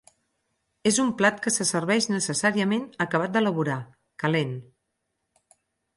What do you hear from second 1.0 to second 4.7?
un plat que se serveix necessàriament acabat d'elaborar, calent.